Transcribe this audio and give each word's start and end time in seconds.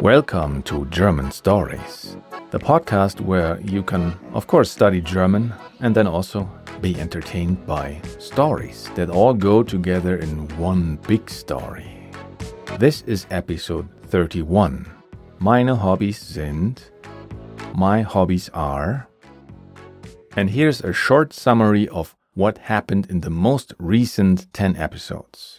Welcome 0.00 0.62
to 0.62 0.86
German 0.86 1.30
Stories, 1.30 2.16
the 2.50 2.58
podcast 2.58 3.20
where 3.20 3.60
you 3.60 3.82
can, 3.82 4.18
of 4.32 4.46
course, 4.46 4.70
study 4.70 5.02
German 5.02 5.52
and 5.80 5.94
then 5.94 6.06
also 6.06 6.50
be 6.80 6.98
entertained 6.98 7.66
by 7.66 8.00
stories 8.18 8.88
that 8.94 9.10
all 9.10 9.34
go 9.34 9.62
together 9.62 10.16
in 10.16 10.48
one 10.56 10.96
big 11.06 11.28
story. 11.28 12.10
This 12.78 13.02
is 13.02 13.26
episode 13.30 13.86
31. 14.06 14.90
Meine 15.38 15.76
Hobbys 15.76 16.16
sind, 16.16 16.90
my 17.74 18.00
hobbies 18.00 18.48
are, 18.54 19.06
and 20.36 20.48
here's 20.48 20.80
a 20.80 20.94
short 20.94 21.34
summary 21.34 21.86
of 21.88 22.16
what 22.32 22.56
happened 22.56 23.10
in 23.10 23.20
the 23.20 23.30
most 23.30 23.74
recent 23.78 24.50
10 24.54 24.76
episodes. 24.76 25.57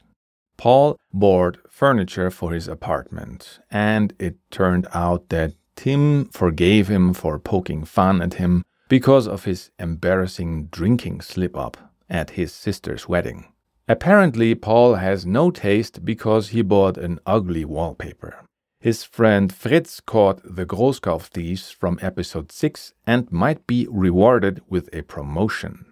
Paul 0.60 0.98
bought 1.14 1.58
furniture 1.70 2.30
for 2.30 2.52
his 2.52 2.68
apartment, 2.68 3.60
and 3.72 4.14
it 4.20 4.36
turned 4.52 4.88
out 4.94 5.30
that 5.30 5.54
Tim 5.78 6.26
forgave 6.26 6.90
him 6.90 7.14
for 7.14 7.40
poking 7.40 7.86
fun 7.86 8.22
at 8.22 8.34
him 8.34 8.66
because 8.90 9.26
of 9.26 9.46
his 9.46 9.72
embarrassing 9.80 10.66
drinking 10.66 11.22
slip 11.22 11.56
up 11.56 11.78
at 12.10 12.32
his 12.32 12.52
sister's 12.52 13.08
wedding. 13.08 13.46
Apparently, 13.88 14.54
Paul 14.54 14.96
has 14.96 15.26
no 15.26 15.50
taste 15.50 16.04
because 16.04 16.50
he 16.50 16.62
bought 16.62 16.98
an 16.98 17.20
ugly 17.26 17.64
wallpaper. 17.64 18.36
His 18.82 19.06
friend 19.06 19.54
Fritz 19.54 20.02
caught 20.02 20.42
the 20.44 20.66
Großkauf 20.66 21.28
thieves 21.28 21.72
from 21.72 22.00
episode 22.02 22.52
6 22.52 22.94
and 23.08 23.32
might 23.32 23.66
be 23.66 23.88
rewarded 23.90 24.62
with 24.68 24.90
a 24.92 25.04
promotion. 25.04 25.86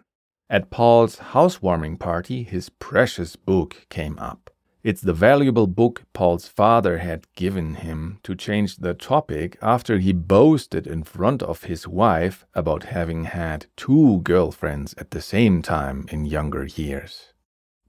At 0.49 0.70
Paul's 0.70 1.20
housewarming 1.20 1.95
party, 1.99 2.43
his 2.43 2.68
precious 2.68 3.38
book 3.38 3.85
came 3.90 4.20
up. 4.20 4.49
It's 4.84 5.02
the 5.02 5.13
valuable 5.13 5.67
book 5.67 6.04
Paul's 6.13 6.48
father 6.48 6.99
had 6.99 7.26
given 7.35 7.76
him 7.76 8.20
to 8.23 8.35
change 8.35 8.77
the 8.77 8.94
topic 8.94 9.57
after 9.62 9.98
he 9.98 10.13
boasted 10.13 10.85
in 10.85 11.04
front 11.04 11.41
of 11.41 11.63
his 11.63 11.88
wife 11.88 12.46
about 12.54 12.84
having 12.84 13.26
had 13.26 13.66
two 13.76 14.21
girlfriends 14.21 14.93
at 14.98 15.12
the 15.12 15.21
same 15.21 15.62
time 15.62 16.05
in 16.12 16.26
younger 16.26 16.66
years. 16.66 17.34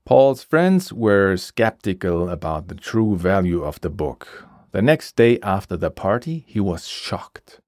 Paul's 0.07 0.43
friends 0.43 0.91
were 0.91 1.37
skeptical 1.37 2.31
about 2.31 2.69
the 2.69 2.75
true 2.75 3.15
value 3.17 3.63
of 3.63 3.81
the 3.83 3.91
book. 3.91 4.47
The 4.73 4.81
next 4.81 5.17
day 5.17 5.39
after 5.43 5.77
the 5.77 5.91
party, 5.91 6.45
he 6.47 6.61
was 6.61 6.89
shocked. 6.89 7.61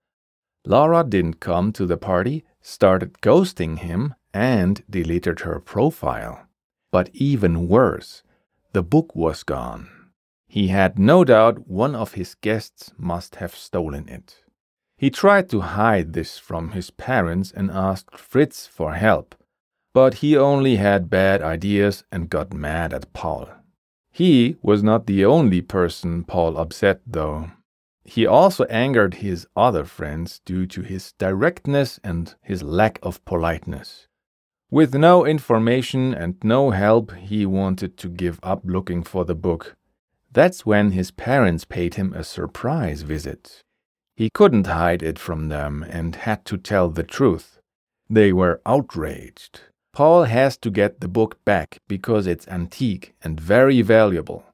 Laura 0.65 1.05
didn't 1.05 1.41
come 1.41 1.73
to 1.73 1.85
the 1.85 1.99
party, 1.99 2.45
started 2.63 3.21
ghosting 3.21 3.79
him, 3.79 4.15
and 4.33 4.83
deleted 4.89 5.41
her 5.41 5.61
profile. 5.61 6.47
But 6.91 7.11
even 7.13 7.69
worse, 7.69 8.23
the 8.73 8.83
book 8.83 9.15
was 9.15 9.43
gone. 9.43 9.89
He 10.49 10.69
had 10.69 10.99
no 10.99 11.25
doubt 11.25 11.69
one 11.69 11.95
of 11.95 12.15
his 12.15 12.35
guests 12.35 12.93
must 12.99 13.37
have 13.37 13.55
stolen 13.55 14.09
it. 14.09 14.43
He 14.97 15.11
tried 15.11 15.49
to 15.51 15.61
hide 15.61 16.13
this 16.13 16.39
from 16.39 16.73
his 16.73 16.91
parents 16.91 17.53
and 17.53 17.71
asked 17.71 18.19
Fritz 18.19 18.67
for 18.67 18.95
help, 18.95 19.35
but 19.95 20.15
he 20.15 20.37
only 20.37 20.77
had 20.77 21.09
bad 21.09 21.41
ideas 21.41 22.05
and 22.13 22.29
got 22.29 22.53
mad 22.53 22.93
at 22.93 23.13
Paul. 23.13 23.49
He 24.13 24.57
was 24.61 24.83
not 24.83 25.07
the 25.07 25.25
only 25.25 25.63
person 25.63 26.25
Paul 26.25 26.59
upset, 26.59 27.01
though. 27.07 27.51
He 28.05 28.27
also 28.27 28.65
angered 28.65 29.15
his 29.15 29.47
other 29.55 29.85
friends 29.85 30.41
due 30.45 30.67
to 30.67 30.83
his 30.83 31.13
directness 31.13 32.01
and 32.03 32.35
his 32.43 32.63
lack 32.63 32.99
of 33.03 33.25
politeness. 33.25 34.09
With 34.73 34.95
no 34.95 35.27
information 35.27 36.15
and 36.15 36.37
no 36.45 36.71
help, 36.71 37.13
he 37.17 37.45
wanted 37.45 37.97
to 37.99 38.09
give 38.09 38.39
up 38.41 38.61
looking 38.65 39.03
for 39.03 39.25
the 39.25 39.35
book. 39.35 39.75
That's 40.31 40.65
when 40.65 40.93
his 40.93 41.11
parents 41.11 41.65
paid 41.65 41.95
him 41.95 42.13
a 42.13 42.23
surprise 42.23 43.03
visit. 43.03 43.65
He 44.17 44.31
couldn't 44.31 44.69
hide 44.69 45.03
it 45.03 45.19
from 45.19 45.49
them 45.49 45.85
and 45.89 46.15
had 46.15 46.45
to 46.45 46.57
tell 46.57 46.89
the 46.89 47.03
truth. 47.03 47.59
They 48.09 48.33
were 48.33 48.61
outraged. 48.65 49.61
Paul 49.93 50.25
has 50.25 50.57
to 50.59 50.71
get 50.71 51.01
the 51.01 51.09
book 51.09 51.45
back 51.45 51.79
because 51.89 52.29
it's 52.29 52.47
antique 52.47 53.15
and 53.25 53.41
very 53.41 53.83
valuable. 53.83 54.45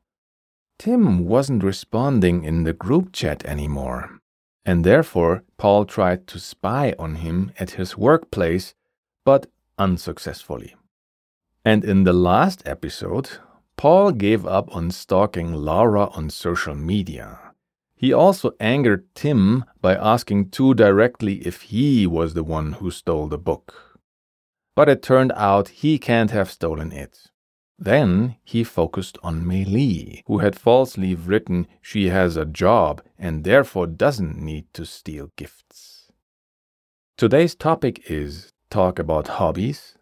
Tim 0.79 1.27
wasn't 1.27 1.63
responding 1.63 2.43
in 2.43 2.65
the 2.65 2.73
group 2.73 3.13
chat 3.13 3.45
anymore, 3.45 4.19
and 4.65 4.83
therefore 4.83 5.45
Paul 5.59 5.85
tried 5.85 6.27
to 6.29 6.39
spy 6.39 6.95
on 6.99 7.17
him 7.17 7.53
at 7.59 7.73
his 7.73 7.99
workplace, 7.99 8.75
but 9.27 9.47
unsuccessfully. 9.79 10.75
And 11.65 11.85
in 11.85 12.05
the 12.05 12.13
last 12.13 12.63
episode, 12.67 13.31
Paul 13.77 14.13
gave 14.13 14.47
up 14.47 14.75
on 14.75 14.91
stalking 14.91 15.53
Laura 15.53 16.07
on 16.11 16.31
social 16.31 16.75
media. 16.75 17.39
He 17.97 18.13
also 18.13 18.53
angered 18.61 19.15
Tim 19.15 19.65
by 19.81 19.95
asking 19.95 20.51
too 20.51 20.75
directly 20.75 21.47
if 21.47 21.63
he 21.63 22.07
was 22.07 22.35
the 22.35 22.45
one 22.45 22.75
who 22.75 22.91
stole 22.91 23.29
the 23.29 23.39
book. 23.39 23.99
But 24.75 24.89
it 24.89 25.03
turned 25.03 25.33
out 25.33 25.69
he 25.69 25.99
can't 25.99 26.31
have 26.31 26.51
stolen 26.51 26.93
it. 26.93 27.31
Then 27.79 28.37
he 28.45 28.65
focused 28.65 29.19
on 29.23 29.45
Meili, 29.45 30.23
who 30.27 30.39
had 30.39 30.59
falsely 30.59 31.15
written 31.15 31.67
she 31.83 32.09
has 32.09 32.37
a 32.37 32.47
job 32.47 33.03
and 33.19 33.45
therefore 33.45 33.87
doesn't 33.87 34.39
need 34.39 34.73
to 34.75 34.87
steal 34.87 35.31
gifts. 35.37 36.11
Today's 37.19 37.55
topic 37.55 38.11
is 38.11 38.53
talk 38.71 38.99
about 38.99 39.29
hobbies, 39.29 39.97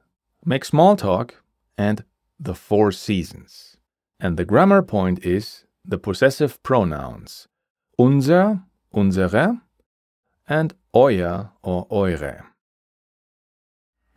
make 0.44 0.64
small 0.64 0.96
talk, 0.96 1.42
and 1.76 2.04
the 2.38 2.54
four 2.54 2.92
seasons. 2.92 3.76
And 4.20 4.36
the 4.36 4.44
grammar 4.44 4.82
point 4.82 5.24
is 5.24 5.64
the 5.84 5.98
possessive 5.98 6.62
pronouns 6.62 7.48
unser, 7.98 8.60
unsere, 8.92 9.60
and 10.48 10.74
euer 10.94 11.50
or 11.62 11.86
eure. 11.88 12.44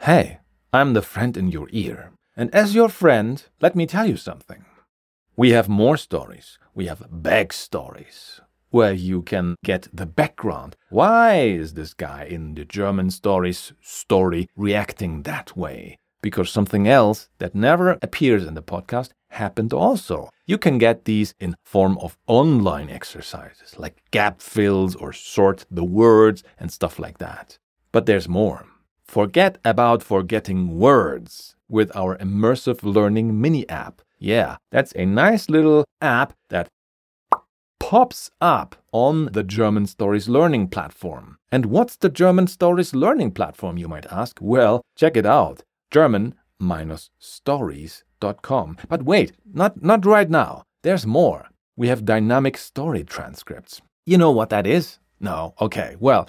Hey, 0.01 0.39
I'm 0.73 0.93
the 0.93 1.01
friend 1.01 1.37
in 1.37 1.49
your 1.49 1.67
ear. 1.71 2.11
And 2.35 2.53
as 2.53 2.75
your 2.75 2.89
friend, 2.89 3.43
let 3.61 3.75
me 3.75 3.85
tell 3.85 4.05
you 4.05 4.17
something. 4.17 4.65
We 5.35 5.51
have 5.51 5.69
more 5.69 5.97
stories. 5.97 6.59
We 6.73 6.85
have 6.87 7.07
back 7.09 7.53
stories 7.53 8.41
where 8.69 8.93
you 8.93 9.21
can 9.21 9.55
get 9.63 9.87
the 9.93 10.05
background. 10.05 10.75
Why 10.89 11.41
is 11.41 11.73
this 11.73 11.93
guy 11.93 12.23
in 12.25 12.55
the 12.55 12.65
German 12.65 13.11
stories 13.11 13.73
story 13.81 14.49
reacting 14.55 15.23
that 15.23 15.55
way? 15.55 15.97
Because 16.21 16.49
something 16.49 16.87
else 16.87 17.29
that 17.37 17.55
never 17.55 17.97
appears 18.01 18.45
in 18.45 18.55
the 18.55 18.61
podcast 18.61 19.11
happened 19.29 19.73
also. 19.73 20.29
You 20.45 20.57
can 20.57 20.77
get 20.77 21.05
these 21.05 21.33
in 21.39 21.55
form 21.63 21.97
of 21.99 22.17
online 22.27 22.89
exercises 22.89 23.77
like 23.77 24.01
gap 24.11 24.41
fills 24.41 24.95
or 24.95 25.13
sort 25.13 25.65
the 25.69 25.83
words 25.83 26.43
and 26.59 26.71
stuff 26.71 26.99
like 26.99 27.17
that. 27.19 27.57
But 27.91 28.05
there's 28.05 28.27
more. 28.29 28.65
Forget 29.05 29.57
about 29.63 30.03
forgetting 30.03 30.77
words 30.79 31.55
with 31.69 31.95
our 31.95 32.17
immersive 32.17 32.83
learning 32.83 33.39
mini 33.39 33.67
app. 33.69 34.01
Yeah, 34.19 34.57
that's 34.71 34.93
a 34.95 35.05
nice 35.05 35.49
little 35.49 35.85
app 36.01 36.33
that 36.49 36.67
pops 37.87 38.29
up 38.41 38.75
on 38.91 39.29
the 39.31 39.43
German 39.43 39.87
Stories 39.87 40.27
Learning 40.27 40.67
platform. 40.67 41.37
And 41.53 41.67
what's 41.67 41.95
the 41.95 42.09
German 42.09 42.47
Stories 42.47 42.93
Learning 42.93 43.31
platform, 43.31 43.77
you 43.77 43.87
might 43.87 44.11
ask? 44.11 44.39
Well, 44.41 44.81
check 44.97 45.15
it 45.15 45.25
out 45.25 45.63
German-stories.com. 45.91 48.77
But 48.89 49.03
wait, 49.03 49.31
not, 49.53 49.81
not 49.81 50.05
right 50.05 50.29
now. 50.29 50.63
There's 50.81 51.07
more. 51.07 51.47
We 51.77 51.87
have 51.87 52.03
dynamic 52.03 52.57
story 52.57 53.05
transcripts. 53.05 53.81
You 54.05 54.17
know 54.17 54.31
what 54.31 54.49
that 54.49 54.67
is? 54.67 54.99
No? 55.21 55.53
Okay, 55.61 55.95
well, 55.97 56.27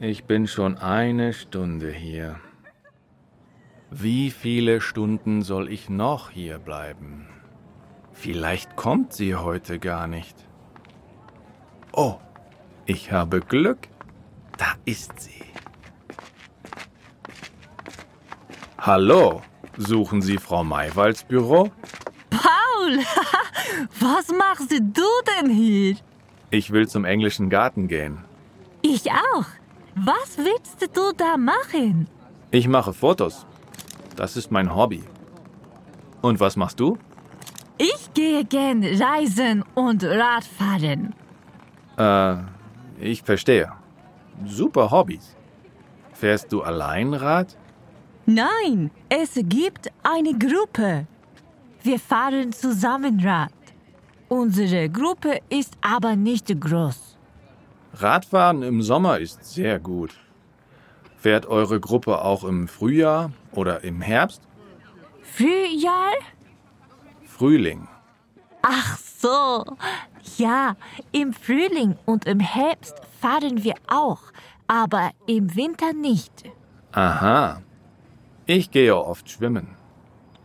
Ich 0.00 0.24
bin 0.24 0.48
schon 0.48 0.76
eine 0.78 1.32
Stunde 1.32 1.92
hier. 1.92 2.40
Wie 3.90 4.30
viele 4.30 4.82
Stunden 4.82 5.42
soll 5.42 5.70
ich 5.72 5.88
noch 5.88 6.28
hier 6.30 6.58
bleiben? 6.58 7.26
Vielleicht 8.12 8.76
kommt 8.76 9.14
sie 9.14 9.34
heute 9.34 9.78
gar 9.78 10.06
nicht. 10.06 10.36
Oh, 11.92 12.16
ich 12.84 13.12
habe 13.12 13.40
Glück. 13.40 13.78
Da 14.58 14.74
ist 14.84 15.18
sie. 15.20 15.42
Hallo, 18.76 19.40
suchen 19.78 20.20
Sie 20.20 20.36
Frau 20.36 20.62
Maywalds 20.64 21.24
Büro? 21.24 21.70
Paul, 22.30 22.98
was 24.00 24.28
machst 24.28 24.70
du 24.70 25.08
denn 25.40 25.50
hier? 25.50 25.96
Ich 26.50 26.70
will 26.72 26.86
zum 26.88 27.04
englischen 27.04 27.48
Garten 27.48 27.88
gehen. 27.88 28.18
Ich 28.82 29.10
auch. 29.10 29.46
Was 29.94 30.36
willst 30.36 30.96
du 30.96 31.12
da 31.16 31.36
machen? 31.36 32.06
Ich 32.50 32.68
mache 32.68 32.92
Fotos. 32.92 33.46
Das 34.18 34.36
ist 34.36 34.50
mein 34.50 34.74
Hobby. 34.74 35.04
Und 36.22 36.40
was 36.40 36.56
machst 36.56 36.80
du? 36.80 36.98
Ich 37.78 38.12
gehe 38.14 38.44
gern 38.44 38.82
reisen 38.82 39.64
und 39.76 40.02
Radfahren. 40.02 41.14
Äh, 41.96 42.38
ich 42.98 43.22
verstehe. 43.22 43.70
Super 44.44 44.90
Hobbys. 44.90 45.36
Fährst 46.14 46.50
du 46.52 46.62
allein 46.62 47.14
Rad? 47.14 47.56
Nein, 48.26 48.90
es 49.08 49.34
gibt 49.34 49.92
eine 50.02 50.36
Gruppe. 50.36 51.06
Wir 51.84 52.00
fahren 52.00 52.52
zusammen 52.52 53.20
Rad. 53.20 53.52
Unsere 54.28 54.90
Gruppe 54.90 55.38
ist 55.48 55.74
aber 55.80 56.16
nicht 56.16 56.48
groß. 56.60 57.16
Radfahren 57.94 58.64
im 58.64 58.82
Sommer 58.82 59.20
ist 59.20 59.44
sehr 59.44 59.78
gut. 59.78 60.12
Fährt 61.18 61.46
eure 61.46 61.78
Gruppe 61.78 62.20
auch 62.22 62.42
im 62.42 62.66
Frühjahr 62.66 63.30
oder 63.58 63.82
im 63.82 64.00
Herbst? 64.00 64.42
Frühjahr? 65.22 66.14
Frühling. 67.24 67.88
Ach 68.62 68.96
so. 68.96 69.64
Ja, 70.36 70.76
im 71.12 71.32
Frühling 71.32 71.96
und 72.06 72.26
im 72.26 72.40
Herbst 72.40 72.96
fahren 73.20 73.64
wir 73.64 73.74
auch, 73.88 74.22
aber 74.68 75.10
im 75.26 75.56
Winter 75.56 75.92
nicht. 75.92 76.44
Aha. 76.92 77.62
Ich 78.46 78.70
gehe 78.70 78.96
oft 78.96 79.28
schwimmen. 79.28 79.76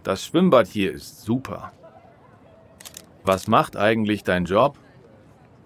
Das 0.04 0.26
Schwimmbad 0.26 0.68
hier 0.68 0.92
ist 0.92 1.22
super. 1.22 1.72
Was 3.24 3.48
macht 3.48 3.78
eigentlich 3.78 4.24
dein 4.24 4.46
Job? 4.46 4.78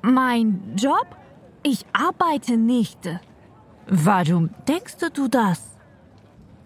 Mein 0.01 0.75
Job? 0.75 1.07
Ich 1.63 1.85
arbeite 1.93 2.57
nicht. 2.57 2.99
Warum 3.87 4.49
denkst 4.67 4.97
du 5.13 5.27
das? 5.27 5.76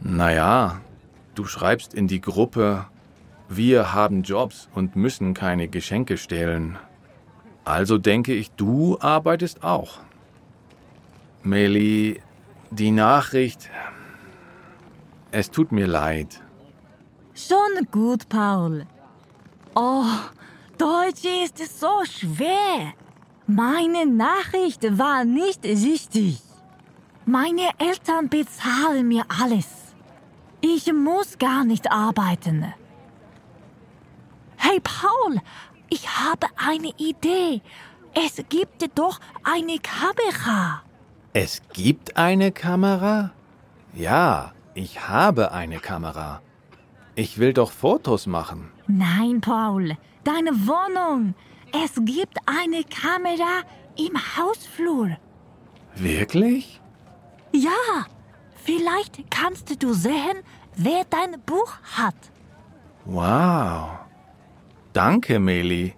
Naja, 0.02 0.82
du 1.36 1.46
schreibst 1.46 1.94
in 1.94 2.08
die 2.08 2.22
Gruppe, 2.22 2.86
wir 3.48 3.94
haben 3.94 4.24
Jobs 4.24 4.68
und 4.74 4.96
müssen 4.96 5.34
keine 5.34 5.68
Geschenke 5.68 6.18
stehlen. 6.18 6.78
Also 7.66 7.98
denke 7.98 8.34
ich, 8.34 8.52
du 8.52 8.98
arbeitest 9.00 9.64
auch. 9.64 10.00
Meli, 11.44 12.22
die 12.72 12.92
Nachricht. 12.92 13.70
Es 15.32 15.52
tut 15.52 15.72
mir 15.72 15.88
leid. 15.88 16.42
Schon 17.36 17.86
gut, 17.92 18.28
Paul. 18.28 18.86
Oh, 19.76 20.06
Deutsch 20.78 21.26
ist 21.26 21.80
so 21.80 22.04
schwer. 22.06 22.94
Meine 23.48 24.06
Nachricht 24.06 24.98
war 24.98 25.24
nicht 25.26 25.64
richtig. 25.64 26.42
Meine 27.26 27.70
Eltern 27.78 28.30
bezahlen 28.30 29.08
mir 29.08 29.26
alles. 29.28 29.81
Ich 30.62 30.92
muss 30.94 31.38
gar 31.38 31.66
nicht 31.66 31.92
arbeiten. 31.92 32.74
Hey 34.58 34.80
Paul, 34.80 35.42
ich 35.90 36.08
habe 36.08 36.48
eine 36.56 36.92
Idee. 36.98 37.62
Es 38.14 38.44
gibt 38.50 38.98
doch 38.98 39.20
eine 39.44 39.80
Kamera. 39.80 40.84
Es 41.34 41.62
gibt 41.74 42.18
eine 42.18 42.52
Kamera? 42.52 43.32
Ja, 43.94 44.54
ich 44.74 45.08
habe 45.08 45.52
eine 45.52 45.80
Kamera. 45.80 46.42
Ich 47.16 47.40
will 47.40 47.54
doch 47.54 47.72
Fotos 47.72 48.28
machen. 48.28 48.72
Nein, 48.88 49.42
Paul, 49.42 49.98
deine 50.24 50.52
Wohnung. 50.68 51.34
Es 51.74 51.94
gibt 52.06 52.38
eine 52.46 52.84
Kamera 52.84 53.64
im 53.98 54.14
Hausflur. 54.38 55.18
Wirklich? 55.96 56.80
Ja, 57.54 58.06
vielleicht 58.64 59.30
kannst 59.30 59.82
du 59.82 59.94
sehen, 59.94 60.44
wer 60.76 61.04
dein 61.10 61.42
Buch 61.46 61.74
hat. 61.98 62.16
Wow. 63.06 64.00
Danke, 64.94 65.40
Meili. 65.40 65.94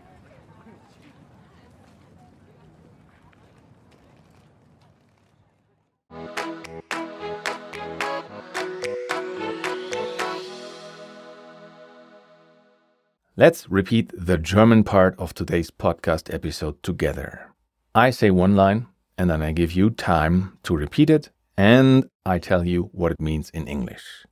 Let's 13.36 13.68
repeat 13.70 14.14
the 14.16 14.38
German 14.38 14.84
part 14.84 15.18
of 15.18 15.34
today's 15.34 15.72
podcast 15.72 16.32
episode 16.32 16.82
together. 16.84 17.52
I 17.96 18.12
say 18.12 18.30
one 18.30 18.56
line, 18.56 18.86
and 19.18 19.30
then 19.32 19.42
I 19.42 19.52
give 19.52 19.74
you 19.74 19.90
time 19.90 20.60
to 20.64 20.78
repeat 20.78 21.10
it, 21.10 21.32
and 21.58 22.10
I 22.26 22.40
tell 22.40 22.66
you 22.66 22.90
what 22.94 23.12
it 23.12 23.22
means 23.22 23.50
in 23.50 23.68
English. 23.68 24.26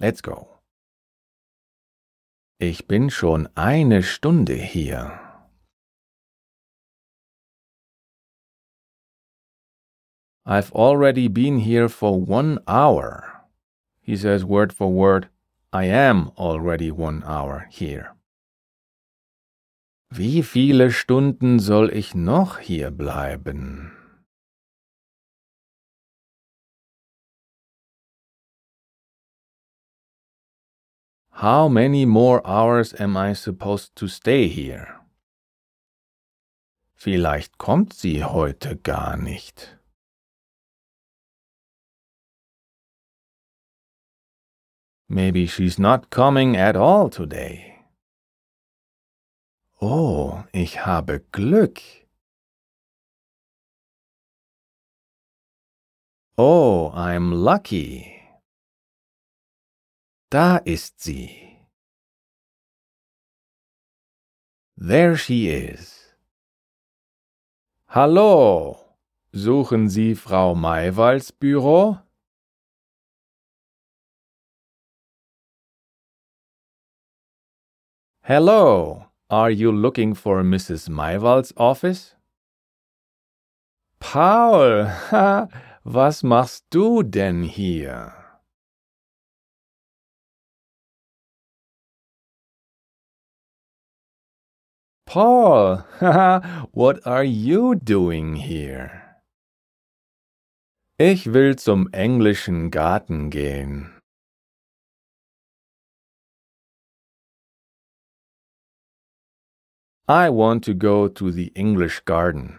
Let's 0.00 0.20
go. 0.20 0.58
Ich 2.58 2.86
bin 2.86 3.10
schon 3.10 3.48
eine 3.56 4.02
Stunde 4.02 4.54
hier. 4.56 5.20
I've 10.46 10.72
already 10.72 11.28
been 11.28 11.60
here 11.60 11.88
for 11.88 12.20
one 12.20 12.58
hour. 12.68 13.44
He 14.02 14.16
says 14.16 14.44
word 14.44 14.72
for 14.72 14.92
word, 14.92 15.28
I 15.72 15.84
am 15.84 16.30
already 16.36 16.90
one 16.90 17.22
hour 17.24 17.66
here. 17.70 18.14
Wie 20.10 20.42
viele 20.42 20.92
Stunden 20.92 21.58
soll 21.58 21.90
ich 21.90 22.14
noch 22.14 22.58
hier 22.58 22.90
bleiben? 22.90 24.03
How 31.38 31.66
many 31.68 32.06
more 32.06 32.40
hours 32.46 32.94
am 33.00 33.16
I 33.16 33.32
supposed 33.32 33.96
to 33.96 34.06
stay 34.06 34.46
here? 34.46 35.00
Vielleicht 36.94 37.58
kommt 37.58 37.92
sie 37.92 38.22
heute 38.22 38.76
gar 38.76 39.16
nicht. 39.16 39.76
Maybe 45.08 45.48
she's 45.48 45.76
not 45.76 46.08
coming 46.10 46.56
at 46.56 46.76
all 46.76 47.10
today. 47.10 47.80
Oh, 49.80 50.44
ich 50.52 50.86
habe 50.86 51.20
Glück. 51.32 51.82
Oh, 56.38 56.92
I'm 56.94 57.32
lucky. 57.32 58.23
Da 60.34 60.56
ist 60.56 61.00
sie. 61.00 61.30
There 64.76 65.16
she 65.16 65.48
is. 65.48 66.16
Hallo, 67.86 68.80
suchen 69.32 69.88
Sie 69.88 70.16
Frau 70.16 70.56
Maywalds 70.56 71.30
Büro? 71.30 72.00
Hello, 78.22 79.04
are 79.30 79.52
you 79.52 79.70
looking 79.70 80.16
for 80.16 80.42
Mrs. 80.42 80.88
Maywald's 80.88 81.52
office? 81.56 82.16
Paul, 84.00 84.90
was 85.84 86.24
machst 86.24 86.64
du 86.70 87.04
denn 87.04 87.44
hier? 87.44 88.23
Paul, 95.14 95.84
what 96.72 97.06
are 97.06 97.22
you 97.22 97.76
doing 97.76 98.34
here? 98.34 99.22
Ich 100.98 101.32
will 101.32 101.54
zum 101.54 101.88
englischen 101.92 102.72
Garten 102.72 103.30
gehen. 103.30 103.92
I 110.08 110.30
want 110.30 110.64
to 110.64 110.74
go 110.74 111.06
to 111.06 111.30
the 111.30 111.52
English 111.54 112.04
garden. 112.04 112.58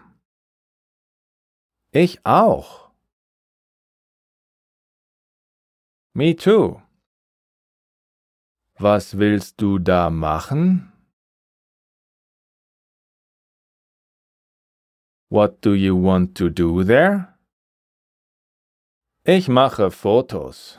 Ich 1.91 2.25
auch. 2.25 2.91
Me 6.13 6.33
too. 6.33 6.81
Was 8.79 9.17
willst 9.17 9.59
du 9.59 9.77
da 9.77 10.09
machen? 10.09 10.94
What 15.35 15.59
do 15.59 15.73
you 15.73 15.97
want 15.97 16.33
to 16.35 16.49
do 16.49 16.85
there? 16.85 17.35
Ich 19.25 19.49
mache 19.49 19.91
Fotos. 19.91 20.77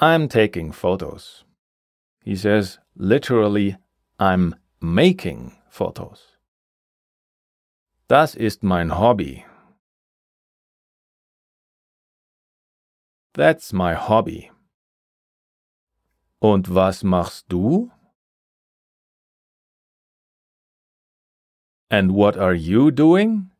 I'm 0.00 0.28
taking 0.28 0.72
photos. 0.72 1.44
He 2.24 2.34
says 2.34 2.80
literally, 2.96 3.76
I'm 4.18 4.56
making 4.80 5.52
photos. 5.70 6.36
Das 8.08 8.34
ist 8.34 8.64
mein 8.64 8.98
Hobby. 8.98 9.44
That's 13.34 13.72
my 13.72 13.94
hobby. 13.94 14.50
Und 16.40 16.74
was 16.74 17.04
machst 17.04 17.44
du? 17.48 17.92
And 21.92 22.12
what 22.12 22.38
are 22.38 22.54
you 22.54 22.90
doing? 22.90 23.50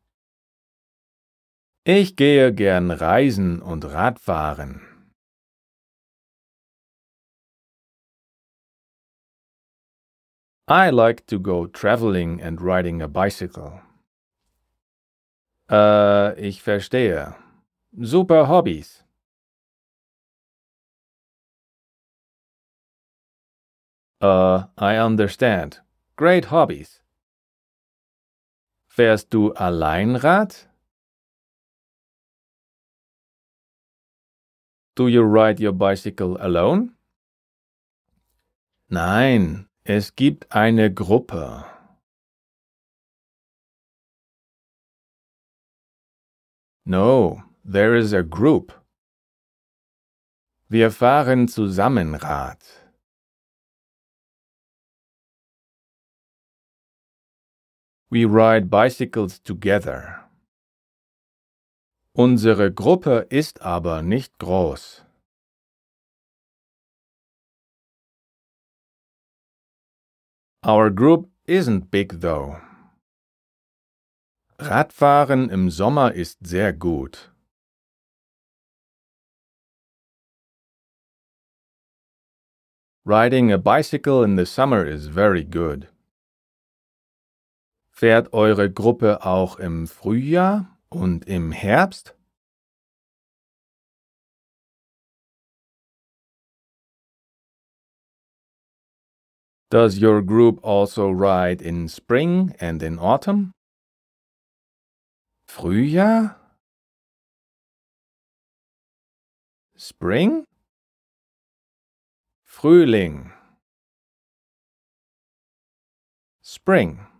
Ich 1.85 2.15
gehe 2.15 2.51
gern 2.51 2.89
reisen 2.89 3.61
und 3.61 3.85
Radfahren. 3.85 4.81
I 10.67 10.89
like 10.89 11.27
to 11.27 11.37
go 11.37 11.67
traveling 11.67 12.41
and 12.41 12.59
riding 12.59 13.03
a 13.03 13.07
bicycle. 13.07 13.81
Äh, 15.69 16.33
ich 16.39 16.63
verstehe. 16.63 17.35
Super 18.01 18.47
Hobbys. 18.47 19.03
Uh, 24.19 24.63
I 24.79 24.97
understand. 24.97 25.81
Great 26.15 26.45
hobbies. 26.45 27.02
Fährst 28.95 29.33
du 29.33 29.51
allein 29.53 30.15
Rad? 30.15 30.69
Do 34.93 35.07
you 35.07 35.23
ride 35.23 35.59
your 35.59 35.73
bicycle 35.73 36.37
alone? 36.39 36.91
Nein, 38.89 39.67
es 39.83 40.15
gibt 40.15 40.51
eine 40.51 40.93
Gruppe. 40.93 41.65
No, 46.85 47.41
there 47.63 47.97
is 47.97 48.13
a 48.13 48.21
group. 48.21 48.79
Wir 50.69 50.91
fahren 50.91 51.47
zusammen 51.47 52.13
Rad. 52.13 52.82
We 58.13 58.25
ride 58.25 58.69
bicycles 58.69 59.39
together. 59.39 60.29
Unsere 62.15 62.69
Gruppe 62.69 63.25
ist 63.31 63.59
aber 63.63 64.03
nicht 64.03 64.37
groß. 64.37 65.01
Our 70.63 70.91
group 70.91 71.31
isn't 71.47 71.89
big 71.89 72.21
though. 72.21 72.61
Radfahren 74.59 75.49
im 75.49 75.71
Sommer 75.71 76.13
ist 76.13 76.45
sehr 76.45 76.71
gut. 76.71 77.31
Riding 83.05 83.51
a 83.51 83.57
bicycle 83.57 84.23
in 84.23 84.35
the 84.35 84.45
summer 84.45 84.85
is 84.85 85.07
very 85.07 85.43
good. 85.43 85.87
Fährt 87.95 88.33
eure 88.33 88.71
Gruppe 88.71 89.23
auch 89.23 89.59
im 89.59 89.85
Frühjahr 89.87 90.79
und 90.89 91.25
im 91.27 91.51
Herbst? 91.51 92.15
Does 99.69 100.01
your 100.01 100.23
group 100.23 100.59
also 100.63 101.09
ride 101.11 101.61
in 101.61 101.87
spring 101.87 102.55
and 102.59 102.81
in 102.81 102.97
autumn? 102.97 103.51
Frühjahr? 105.47 106.39
Spring? 109.75 110.45
Frühling. 112.43 113.31
Spring. 116.41 117.12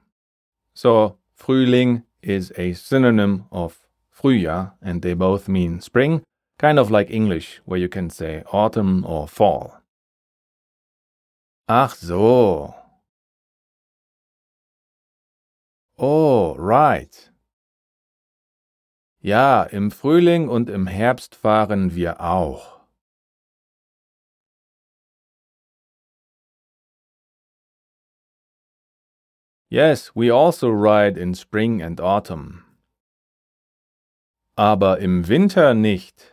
So, 0.84 1.18
Frühling 1.34 2.04
is 2.22 2.52
a 2.58 2.74
synonym 2.74 3.46
of 3.54 3.88
Frühjahr, 4.12 4.74
and 4.82 5.02
they 5.02 5.14
both 5.14 5.48
mean 5.48 5.80
spring, 5.80 6.24
kind 6.60 6.78
of 6.78 6.92
like 6.92 7.10
English, 7.10 7.62
where 7.64 7.80
you 7.80 7.88
can 7.88 8.10
say 8.10 8.44
autumn 8.52 9.06
or 9.06 9.30
fall. 9.30 9.80
Ach 11.70 11.96
so. 11.96 12.76
Oh, 15.98 16.54
right. 16.56 17.32
Ja, 19.22 19.64
im 19.64 19.90
Frühling 19.90 20.50
und 20.50 20.70
im 20.70 20.88
Herbst 20.88 21.34
fahren 21.34 21.96
wir 21.96 22.20
auch. 22.20 22.73
Yes, 29.74 30.12
we 30.14 30.30
also 30.30 30.70
ride 30.70 31.18
in 31.18 31.34
spring 31.34 31.82
and 31.82 32.00
autumn. 32.00 32.64
Aber 34.56 35.00
im 35.00 35.28
Winter 35.28 35.74
nicht. 35.74 36.32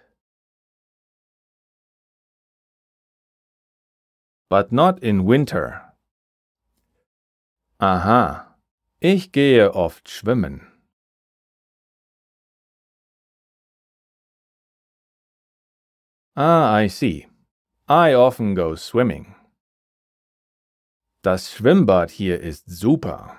But 4.51 4.73
not 4.73 5.03
in 5.03 5.25
winter. 5.25 5.95
Aha, 7.81 8.59
ich 9.01 9.33
gehe 9.33 9.75
oft 9.75 10.11
schwimmen. 10.11 10.67
Ah, 16.37 16.75
I 16.75 16.89
see. 16.89 17.27
I 17.89 18.13
often 18.13 18.55
go 18.55 18.75
swimming. 18.75 19.35
Das 21.23 21.53
Schwimmbad 21.53 22.11
hier 22.11 22.41
ist 22.41 22.65
super. 22.71 23.37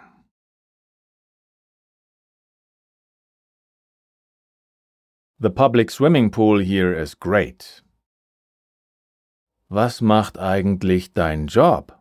The 5.39 5.49
public 5.49 5.89
swimming 5.89 6.29
pool 6.29 6.59
here 6.59 6.93
is 6.93 7.15
great. 7.15 7.81
Was 9.69 9.99
macht 9.99 10.37
eigentlich 10.37 11.13
dein 11.13 11.47
Job? 11.47 11.91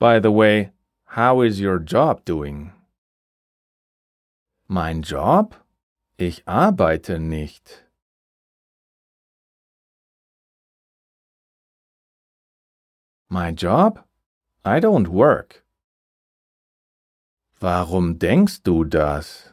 By 0.00 0.18
the 0.18 0.32
way, 0.32 0.72
how 1.04 1.42
is 1.42 1.60
your 1.60 1.78
job 1.78 2.24
doing? 2.24 2.72
Mein 4.66 5.02
Job? 5.02 5.54
Ich 6.18 6.42
arbeite 6.48 7.20
nicht. 7.20 7.81
My 13.32 13.50
job? 13.50 14.04
I 14.62 14.78
don't 14.78 15.08
work. 15.08 15.64
Warum 17.62 18.18
denkst 18.18 18.62
du 18.62 18.84
das? 18.84 19.48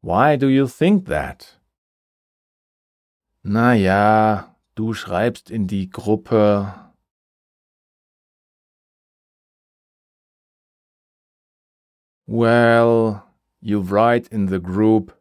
Why 0.00 0.36
do 0.36 0.48
you 0.48 0.66
think 0.66 1.08
that? 1.08 1.60
Na 3.42 3.74
ja, 3.74 4.56
du 4.76 4.94
schreibst 4.94 5.50
in 5.50 5.66
die 5.66 5.90
Gruppe 5.90 6.72
Well, 12.26 13.24
you 13.60 13.80
write 13.80 14.26
in 14.28 14.46
the 14.46 14.58
group. 14.58 15.12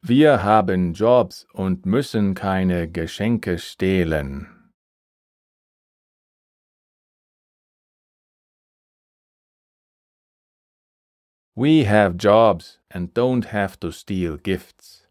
Wir 0.00 0.44
haben 0.44 0.92
Jobs 0.94 1.44
und 1.52 1.84
müssen 1.84 2.34
keine 2.34 2.88
Geschenke 2.88 3.58
stehlen. 3.58 4.72
We 11.56 11.84
have 11.84 12.14
jobs 12.16 12.78
and 12.88 13.12
don't 13.12 13.46
have 13.46 13.80
to 13.80 13.90
steal 13.90 14.38
gifts. 14.38 15.08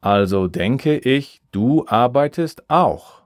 Also 0.00 0.46
denke 0.46 0.98
ich, 0.98 1.42
du 1.50 1.84
arbeitest 1.88 2.70
auch. 2.70 3.24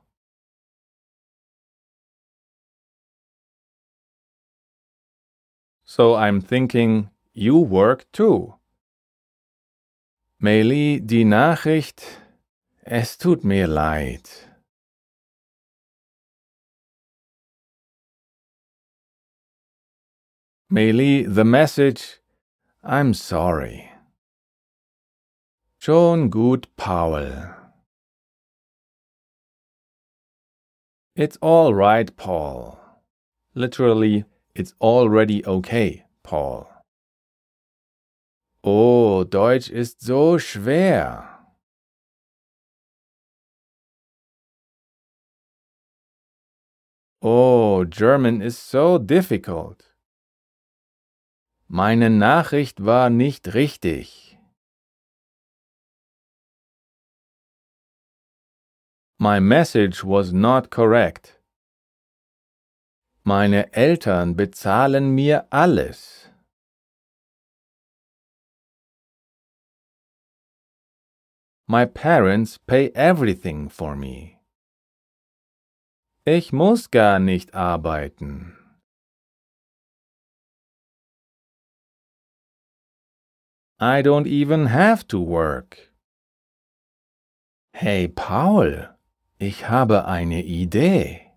So 5.84 6.14
I'm 6.16 6.40
thinking, 6.40 7.10
you 7.34 7.58
work 7.58 8.10
too. 8.12 8.61
Meili, 10.44 11.00
die 11.00 11.24
Nachricht, 11.24 12.02
es 12.82 13.16
tut 13.16 13.44
mir 13.44 13.68
leid. 13.68 14.28
Meili, 20.68 21.24
the 21.32 21.44
message, 21.44 22.18
I'm 22.82 23.14
sorry. 23.14 23.88
Schon 25.78 26.28
gut, 26.28 26.66
Paul. 26.76 27.54
It's 31.14 31.36
all 31.40 31.72
right, 31.72 32.16
Paul. 32.16 32.80
Literally, 33.54 34.24
it's 34.56 34.74
already 34.80 35.46
okay, 35.46 36.04
Paul. 36.24 36.71
Oh, 38.64 39.24
Deutsch 39.24 39.70
ist 39.70 40.02
so 40.02 40.38
schwer. 40.38 41.28
Oh, 47.20 47.84
German 47.84 48.40
is 48.40 48.56
so 48.56 48.98
difficult. 48.98 49.92
Meine 51.66 52.08
Nachricht 52.08 52.84
war 52.84 53.10
nicht 53.10 53.54
richtig. 53.54 54.38
My 59.18 59.40
message 59.40 60.04
was 60.04 60.32
not 60.32 60.70
correct. 60.70 61.40
Meine 63.24 63.72
Eltern 63.72 64.36
bezahlen 64.36 65.14
mir 65.14 65.46
alles. 65.50 66.21
My 71.68 71.84
parents 71.84 72.58
pay 72.66 72.90
everything 72.94 73.68
for 73.68 73.96
me. 73.96 74.38
Ich 76.26 76.52
muss 76.52 76.90
gar 76.90 77.18
nicht 77.18 77.54
arbeiten. 77.54 78.56
I 83.80 84.02
don't 84.02 84.28
even 84.28 84.66
have 84.66 85.06
to 85.08 85.18
work. 85.20 85.90
Hey 87.74 88.06
Paul, 88.06 88.88
ich 89.40 89.68
habe 89.68 90.06
eine 90.06 90.44
Idee. 90.44 91.32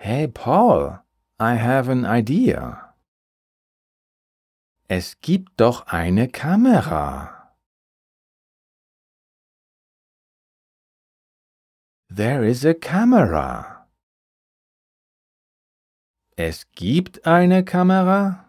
Hey 0.00 0.26
Paul, 0.26 1.00
I 1.38 1.54
have 1.54 1.88
an 1.88 2.04
idea. 2.04 2.87
Es 4.90 5.20
gibt 5.20 5.60
doch 5.60 5.86
eine 5.88 6.28
Kamera. 6.28 7.54
There 12.08 12.42
is 12.42 12.64
a 12.64 12.72
camera. 12.72 13.86
Es 16.36 16.70
gibt 16.72 17.26
eine 17.26 17.64
Kamera? 17.66 18.48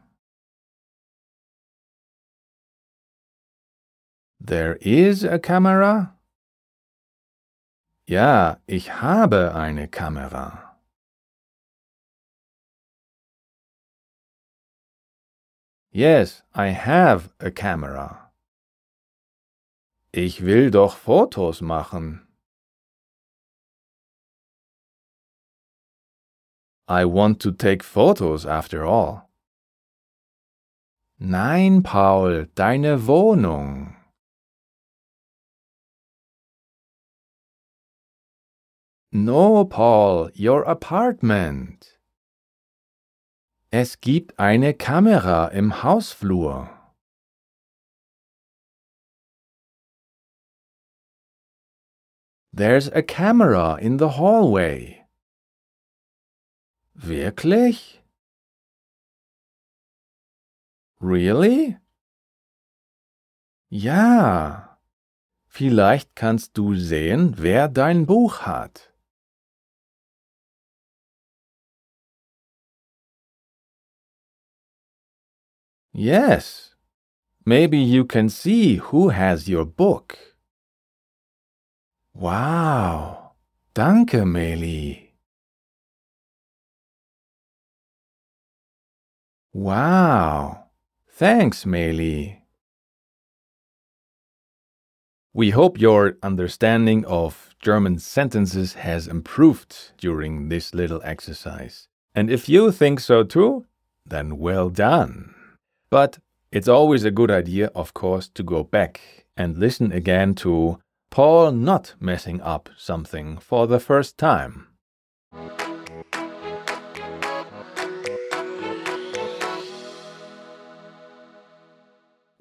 There 4.40 4.76
is 4.76 5.26
a 5.26 5.40
camera? 5.40 6.18
Ja, 8.08 8.62
ich 8.66 8.94
habe 9.02 9.56
eine 9.56 9.90
Kamera. 9.90 10.69
Yes, 15.92 16.44
I 16.54 16.68
have 16.68 17.34
a 17.40 17.50
camera. 17.50 18.30
Ich 20.14 20.42
will 20.42 20.70
doch 20.70 20.96
Fotos 20.96 21.62
machen. 21.62 22.28
I 26.88 27.06
want 27.06 27.40
to 27.42 27.52
take 27.52 27.84
photos 27.84 28.46
after 28.46 28.86
all. 28.86 29.30
Nein, 31.20 31.84
Paul, 31.84 32.46
deine 32.56 32.98
Wohnung. 32.98 33.96
No, 39.12 39.66
Paul, 39.66 40.30
your 40.34 40.64
apartment. 40.64 41.99
Es 43.72 44.02
gibt 44.02 44.40
eine 44.40 44.74
Kamera 44.74 45.50
im 45.50 45.84
Hausflur. 45.84 46.72
There's 52.52 52.90
a 52.92 53.04
camera 53.04 53.76
in 53.76 54.00
the 54.00 54.18
hallway. 54.18 55.06
Wirklich? 56.96 58.04
Really? 61.00 61.78
Ja. 63.70 64.80
Vielleicht 65.48 66.16
kannst 66.16 66.58
du 66.58 66.74
sehen, 66.74 67.36
wer 67.38 67.68
dein 67.70 68.08
Buch 68.08 68.42
hat. 68.42 68.89
Yes. 75.94 76.76
Maybe 77.46 77.78
you 77.78 78.06
can 78.06 78.30
see 78.30 78.76
who 78.76 79.10
has 79.10 79.50
your 79.50 79.66
book. 79.66 80.18
Wow. 82.14 83.32
Danke, 83.74 84.24
Meili. 84.24 85.10
Wow. 89.54 90.66
Thanks, 91.12 91.66
Meili. 91.66 92.42
We 95.34 95.52
hope 95.52 95.80
your 95.80 96.18
understanding 96.22 97.06
of 97.06 97.56
German 97.62 98.00
sentences 98.00 98.74
has 98.74 99.08
improved 99.08 99.92
during 99.98 100.50
this 100.50 100.74
little 100.74 101.02
exercise. 101.04 101.88
And 102.14 102.30
if 102.30 102.50
you 102.50 102.72
think 102.72 103.00
so 103.00 103.24
too, 103.24 103.66
then 104.06 104.38
well 104.38 104.70
done. 104.70 105.36
But 105.90 106.20
it's 106.52 106.68
always 106.68 107.04
a 107.04 107.12
good 107.12 107.32
idea, 107.32 107.68
of 107.76 107.94
course, 107.94 108.30
to 108.30 108.44
go 108.44 108.64
back 108.64 109.26
and 109.36 109.58
listen 109.58 109.92
again 109.92 110.36
to 110.36 110.80
Paul 111.10 111.52
not 111.52 111.96
messing 112.00 112.42
up 112.42 112.70
something 112.78 113.38
for 113.38 113.68
the 113.68 113.80
first 113.80 114.18
time. 114.18 114.68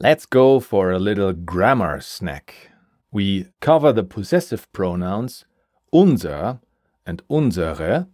Let's 0.00 0.26
go 0.26 0.60
for 0.60 0.92
a 0.92 0.98
little 0.98 1.32
grammar 1.32 2.00
snack. 2.00 2.70
We 3.10 3.48
cover 3.60 3.92
the 3.92 4.04
possessive 4.04 4.70
pronouns 4.72 5.44
unser 5.92 6.60
and 7.04 7.22
unsere 7.28 8.06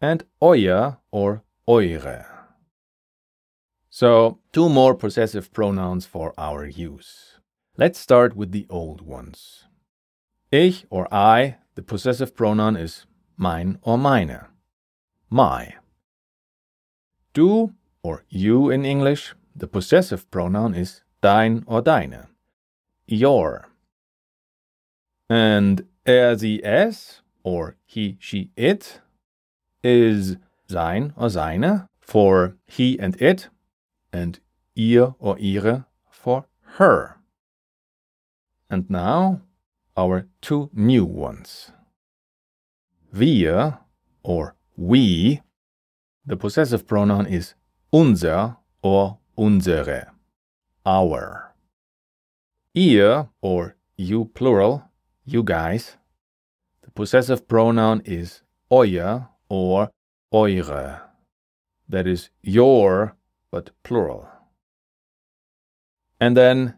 and 0.00 0.24
euer 0.42 0.98
or 1.10 1.42
eure. 1.66 2.37
So, 3.90 4.38
two 4.52 4.68
more 4.68 4.94
possessive 4.94 5.52
pronouns 5.52 6.04
for 6.04 6.34
our 6.36 6.66
use. 6.66 7.38
Let's 7.76 7.98
start 7.98 8.36
with 8.36 8.52
the 8.52 8.66
old 8.68 9.00
ones. 9.00 9.64
Ich 10.52 10.84
or 10.90 11.12
I, 11.12 11.56
the 11.74 11.82
possessive 11.82 12.34
pronoun 12.34 12.76
is 12.76 13.06
mein 13.36 13.78
or 13.82 13.96
meine. 13.96 14.46
My. 15.30 15.74
Du 17.32 17.74
or 18.02 18.24
you 18.28 18.70
in 18.70 18.84
English, 18.84 19.34
the 19.54 19.66
possessive 19.66 20.30
pronoun 20.30 20.74
is 20.74 21.02
dein 21.22 21.64
or 21.66 21.80
deine. 21.80 22.26
Your. 23.06 23.68
And 25.30 25.86
er, 26.06 26.36
sie, 26.36 26.62
es, 26.64 27.22
or 27.42 27.76
he, 27.86 28.16
she, 28.20 28.50
it, 28.56 29.00
is 29.82 30.36
sein 30.68 31.12
or 31.16 31.30
seine 31.30 31.88
for 32.00 32.56
he 32.66 32.98
and 32.98 33.20
it, 33.20 33.48
and 34.18 34.40
ihr 34.74 35.14
or 35.18 35.38
ihre 35.38 35.86
for 36.10 36.46
her. 36.76 37.18
And 38.68 38.90
now 38.90 39.40
our 39.96 40.26
two 40.40 40.70
new 40.72 41.04
ones. 41.04 41.72
Wir 43.12 43.78
or 44.22 44.54
we, 44.76 45.40
the 46.26 46.36
possessive 46.36 46.86
pronoun 46.86 47.26
is 47.26 47.54
unser 47.92 48.56
or 48.82 49.18
unsere, 49.36 50.12
our. 50.84 51.54
Ihr 52.74 53.28
or 53.40 53.76
you 53.96 54.26
plural, 54.26 54.82
you 55.24 55.42
guys, 55.42 55.96
the 56.82 56.90
possessive 56.90 57.48
pronoun 57.48 58.02
is 58.04 58.42
euer 58.70 59.28
or 59.48 59.90
eure. 60.32 61.00
That 61.88 62.06
is 62.06 62.30
your, 62.42 63.16
but 63.50 63.70
plural. 63.82 64.28
And 66.20 66.36
then 66.36 66.74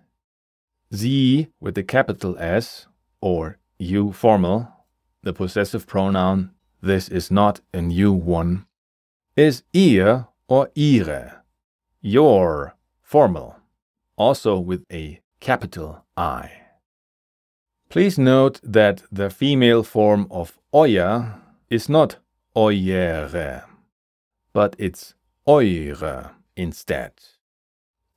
sie 0.91 1.49
with 1.61 1.75
the 1.75 1.83
capital 1.83 2.37
S 2.39 2.87
or 3.21 3.59
you 3.79 4.13
formal, 4.13 4.69
the 5.23 5.33
possessive 5.33 5.87
pronoun, 5.87 6.51
this 6.83 7.09
is 7.09 7.31
not 7.31 7.61
a 7.73 7.81
new 7.81 8.13
one, 8.13 8.67
is 9.37 9.63
ihr 9.73 10.27
or 10.49 10.71
ihre, 10.75 11.43
your 12.01 12.75
formal, 13.03 13.57
also 14.17 14.59
with 14.59 14.85
a 14.93 15.21
capital 15.41 16.05
I. 16.17 16.51
Please 17.89 18.19
note 18.19 18.61
that 18.63 19.03
the 19.11 19.31
female 19.31 19.83
form 19.83 20.27
of 20.31 20.59
euer 20.73 21.41
is 21.71 21.89
not 21.89 22.17
euere, 22.55 23.65
but 24.53 24.77
it's 24.79 25.15
eure 25.47 26.31
instead. 26.61 27.13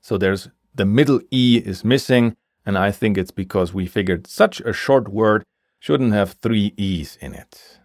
So 0.02 0.18
there's 0.18 0.50
the 0.76 0.86
middle 0.86 1.22
E 1.32 1.62
is 1.64 1.86
missing, 1.86 2.36
and 2.66 2.78
I 2.78 2.92
think 2.92 3.18
it's 3.18 3.32
because 3.32 3.74
we 3.74 3.88
figured 3.88 4.28
such 4.28 4.60
a 4.62 4.74
short 4.74 5.08
word 5.10 5.44
shouldn't 5.80 6.14
have 6.14 6.34
three 6.34 6.74
E's 6.78 7.18
in 7.22 7.34
it. 7.34 7.80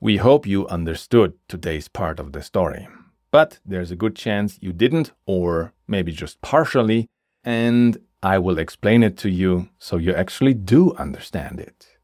We 0.00 0.18
hope 0.18 0.46
you 0.46 0.68
understood 0.68 1.32
today's 1.48 1.88
part 1.88 2.20
of 2.20 2.32
the 2.32 2.42
story. 2.42 2.86
But 3.30 3.58
there's 3.64 3.90
a 3.90 3.96
good 3.96 4.14
chance 4.14 4.58
you 4.60 4.72
didn't, 4.72 5.12
or 5.26 5.72
maybe 5.88 6.12
just 6.12 6.40
partially, 6.42 7.08
and 7.42 7.98
I 8.22 8.38
will 8.38 8.58
explain 8.58 9.02
it 9.02 9.16
to 9.18 9.30
you 9.30 9.68
so 9.78 9.96
you 9.96 10.12
actually 10.12 10.54
do 10.54 10.94
understand 10.94 11.60
it. 11.60 11.95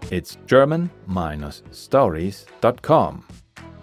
it's 0.10 0.38
German-stories.com. 0.46 3.26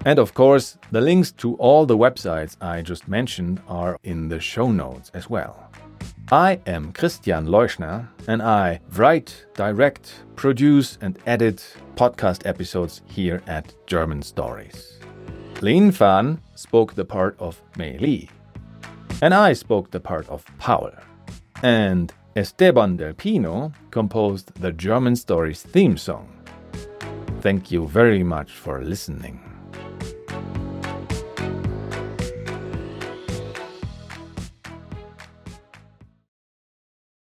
And 0.05 0.19
of 0.19 0.35
course, 0.35 0.79
the 0.91 1.01
links 1.01 1.33
to 1.33 1.55
all 1.57 1.87
the 1.87 1.97
websites 1.97 2.57
I 2.61 2.83
just 2.83 3.09
mentioned 3.09 3.61
are 3.69 3.99
in 4.03 4.29
the 4.29 4.41
show 4.41 4.71
notes 4.71 5.11
as 5.15 5.31
well. 5.31 5.71
I 6.31 6.61
am 6.67 6.93
Christian 6.93 7.47
Leuschner, 7.47 8.09
and 8.29 8.43
I 8.43 8.81
write, 8.93 9.47
direct, 9.55 10.25
produce, 10.37 10.99
and 11.01 11.19
edit 11.27 11.77
podcast 11.97 12.47
episodes 12.47 13.03
here 13.07 13.43
at 13.47 13.75
German 13.87 14.23
Stories. 14.23 14.99
Lin 15.61 15.93
Fan 15.93 16.41
spoke 16.55 16.95
the 16.95 17.05
part 17.05 17.37
of 17.39 17.61
Meili 17.77 18.29
and 19.23 19.33
I 19.33 19.53
spoke 19.53 19.91
the 19.91 20.01
part 20.01 20.29
of 20.29 20.45
Paul. 20.59 20.91
And 21.63 22.13
Esteban 22.37 22.97
del 22.97 23.15
Pino 23.15 23.73
composed 23.91 24.55
the 24.61 24.73
German 24.73 25.17
Stories 25.17 25.63
theme 25.63 25.97
song. 25.97 26.29
Thank 27.41 27.71
you 27.71 27.87
very 27.87 28.23
much 28.23 28.53
for 28.53 28.83
listening. 28.83 29.54